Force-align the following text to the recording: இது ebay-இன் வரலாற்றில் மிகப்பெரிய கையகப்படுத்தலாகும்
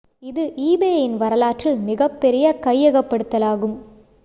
இது 0.23 0.43
ebay-இன் 0.67 1.17
வரலாற்றில் 1.17 1.77
மிகப்பெரிய 1.81 2.55
கையகப்படுத்தலாகும் 2.61 3.77